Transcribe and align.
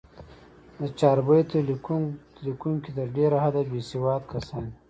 د 0.79 0.83
چاربیتو 0.99 1.57
لیکوونکي 2.47 2.89
تر 2.97 3.07
ډېره 3.17 3.37
حده، 3.43 3.61
بېسواد 3.71 4.21
کسان 4.31 4.63
دي. 4.69 4.77